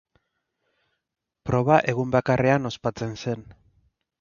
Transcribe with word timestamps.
Proba 1.49 1.77
egun 1.93 2.15
bakarrean 2.17 2.67
ospatzen 2.71 3.17
zen. 3.27 3.45